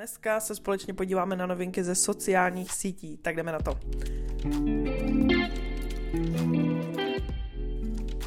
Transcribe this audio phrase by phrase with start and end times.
[0.00, 3.78] Dneska se společně podíváme na novinky ze sociálních sítí, tak jdeme na to.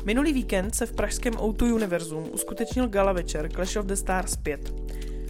[0.05, 4.73] Minulý víkend se v pražském O2 Univerzum uskutečnil gala večer Clash of the Stars 5.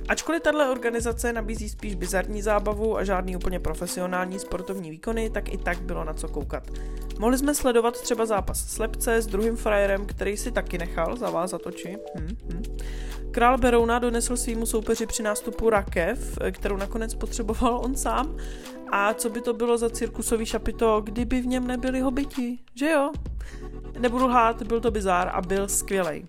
[0.08, 5.58] Ačkoliv tahle organizace nabízí spíš bizarní zábavu a žádný úplně profesionální sportovní výkony, tak i
[5.58, 6.64] tak bylo na co koukat.
[7.20, 11.98] Mohli jsme sledovat třeba zápas slepce s druhým frajerem, který si taky nechal zavázat oči.
[12.20, 12.64] Hm, hm.
[13.34, 18.38] Král Berouna donesl svýmu soupeři při nástupu rakev, kterou nakonec potřeboval on sám.
[18.92, 23.12] A co by to bylo za cirkusový šapito, kdyby v něm nebyli hobiti, že jo?
[24.00, 26.26] Nebudu lhát, byl to bizár a byl skvělej.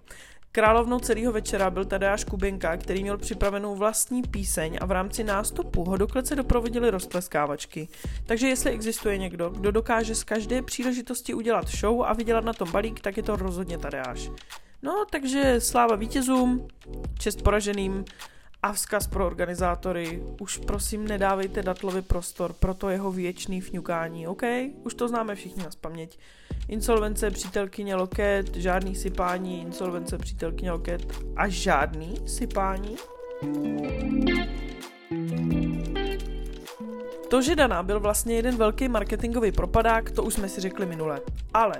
[0.52, 5.84] Královnou celého večera byl Tadeáš Kubinka, který měl připravenou vlastní píseň a v rámci nástupu
[5.84, 7.88] ho do klece doprovodili roztleskávačky.
[8.26, 12.72] Takže jestli existuje někdo, kdo dokáže z každé příležitosti udělat show a vydělat na tom
[12.72, 14.30] balík, tak je to rozhodně Tadeáš.
[14.84, 16.68] No, takže sláva vítězům,
[17.18, 18.04] čest poraženým
[18.62, 20.22] a vzkaz pro organizátory.
[20.40, 24.42] Už prosím nedávejte Datlovi prostor pro to jeho věčný fňukání, OK?
[24.82, 26.18] Už to známe všichni na paměť.
[26.68, 32.96] Insolvence přítelkyně Loket, žádný sypání, insolvence přítelkyně Loket a žádný sypání?
[37.28, 41.20] To, že Dana byl vlastně jeden velký marketingový propadák, to už jsme si řekli minule.
[41.54, 41.74] Ale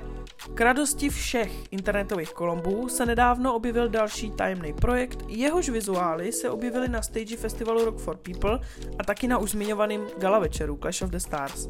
[0.54, 6.88] k radosti všech internetových kolombů se nedávno objevil další tajemný projekt, jehož vizuály se objevily
[6.88, 8.60] na stage festivalu Rock for People
[8.98, 11.68] a taky na už zmiňovaným gala večeru Clash of the Stars.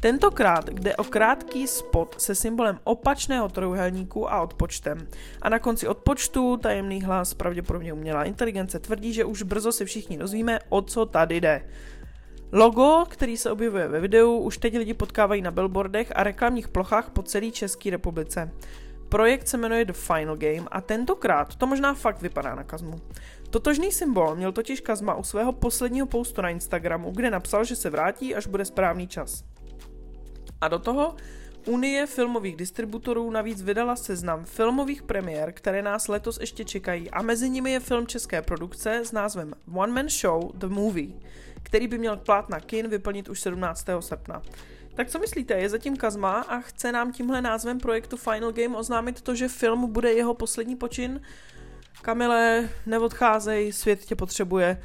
[0.00, 5.08] Tentokrát jde o krátký spot se symbolem opačného trojuhelníku a odpočtem.
[5.42, 10.18] A na konci odpočtu tajemný hlas, pravděpodobně umělá inteligence, tvrdí, že už brzo se všichni
[10.18, 11.62] dozvíme, o co tady jde.
[12.56, 17.10] Logo, který se objevuje ve videu, už teď lidi potkávají na billboardech a reklamních plochách
[17.10, 18.50] po celé České republice.
[19.08, 23.00] Projekt se jmenuje The Final Game a tentokrát to možná fakt vypadá na Kazmu.
[23.50, 27.90] Totožný symbol měl totiž Kazma u svého posledního postu na Instagramu, kde napsal, že se
[27.90, 29.44] vrátí, až bude správný čas.
[30.60, 31.16] A do toho
[31.66, 37.50] Unie filmových distributorů navíc vydala seznam filmových premiér, které nás letos ještě čekají a mezi
[37.50, 41.12] nimi je film české produkce s názvem One Man Show The Movie,
[41.62, 43.86] který by měl plát na kin vyplnit už 17.
[44.00, 44.42] srpna.
[44.94, 49.20] Tak co myslíte, je zatím Kazma a chce nám tímhle názvem projektu Final Game oznámit
[49.20, 51.20] to, že film bude jeho poslední počin?
[52.02, 54.80] Kamile, neodcházej, svět tě potřebuje.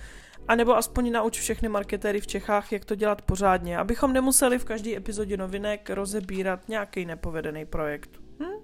[0.49, 4.65] A nebo aspoň nauč všechny marketéry v Čechách, jak to dělat pořádně, abychom nemuseli v
[4.65, 8.09] každé epizodě novinek rozebírat nějaký nepovedený projekt.
[8.39, 8.59] Hm?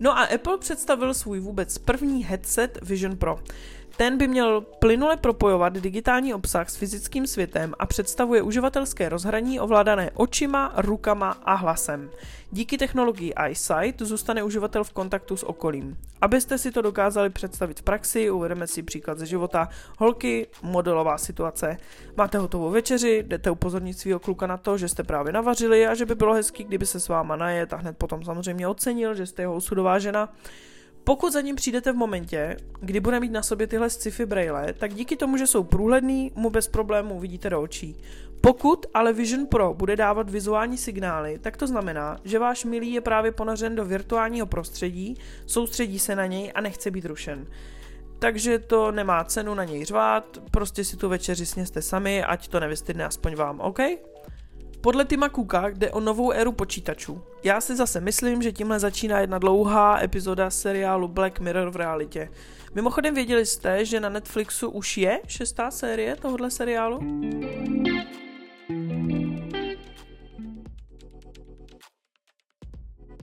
[0.00, 3.38] No a Apple představil svůj vůbec první headset Vision Pro.
[4.00, 10.10] Ten by měl plynule propojovat digitální obsah s fyzickým světem a představuje uživatelské rozhraní ovládané
[10.14, 12.10] očima, rukama a hlasem.
[12.50, 15.98] Díky technologii EyeSight zůstane uživatel v kontaktu s okolím.
[16.20, 19.68] Abyste si to dokázali představit v praxi, uvedeme si příklad ze života
[19.98, 21.76] holky, modelová situace.
[22.16, 26.06] Máte hotovou večeři, jdete upozornit svého kluka na to, že jste právě navařili a že
[26.06, 29.42] by bylo hezký, kdyby se s váma najet a hned potom samozřejmě ocenil, že jste
[29.42, 30.28] jeho osudová žena.
[31.04, 34.94] Pokud za ním přijdete v momentě, kdy bude mít na sobě tyhle sci-fi braille, tak
[34.94, 37.96] díky tomu, že jsou průhledný, mu bez problémů vidíte do očí.
[38.40, 43.00] Pokud ale Vision Pro bude dávat vizuální signály, tak to znamená, že váš milý je
[43.00, 45.16] právě ponořen do virtuálního prostředí,
[45.46, 47.46] soustředí se na něj a nechce být rušen.
[48.18, 52.60] Takže to nemá cenu na něj řvát, prostě si tu večeři sněste sami, ať to
[52.60, 53.78] nevystydne aspoň vám, OK?
[54.82, 57.22] Podle Tima Cooka jde o novou éru počítačů.
[57.44, 62.30] Já si zase myslím, že tímhle začíná jedna dlouhá epizoda seriálu Black Mirror v realitě.
[62.74, 67.00] Mimochodem věděli jste, že na Netflixu už je šestá série tohohle seriálu?